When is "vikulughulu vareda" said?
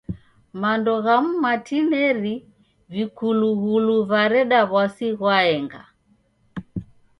2.93-4.59